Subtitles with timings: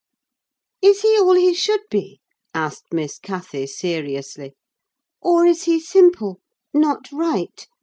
[0.81, 2.21] "Is he all as he should be?"
[2.55, 4.55] asked Miss Cathy, seriously;
[5.21, 6.41] "or is he simple:
[6.73, 7.67] not right?